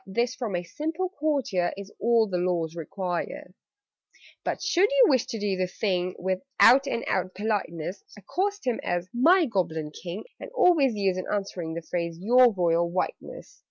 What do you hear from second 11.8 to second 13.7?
phrase 'Your Royal Whiteness!'